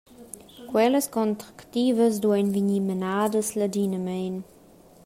Quellas 0.69 1.07
contractivas 1.15 2.19
duein 2.23 2.51
vegnir 2.55 2.81
menadas 2.89 3.53
ladinamein. 3.59 4.35